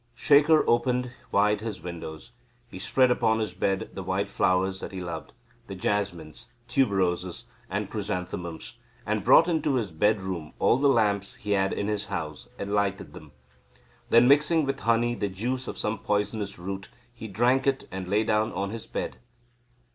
[0.15, 2.31] Shekhar opened wide his windows.
[2.71, 5.31] He spread upon his bed the white flowers that he loved,
[5.67, 11.71] the jasmines, tuberoses and chrysanthemums, and brought into his bedroom all the lamps he had
[11.71, 13.31] in his house and lighted them.
[14.09, 18.23] Then mixing with honey the juice of some poisonous root he drank it and lay
[18.23, 19.17] down on his bed.